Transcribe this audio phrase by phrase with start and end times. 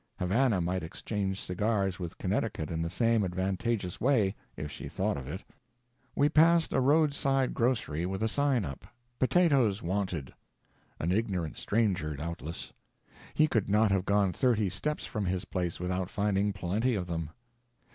[0.17, 5.27] Havana might exchange cigars with Connecticut in the same advantageous way, if she thought of
[5.27, 5.43] it.
[6.15, 8.87] We passed a roadside grocery with a sign up,
[9.19, 10.33] "Potatoes Wanted."
[10.99, 12.73] An ignorant stranger, doubtless.
[13.35, 17.29] He could not have gone thirty steps from his place without finding plenty of them.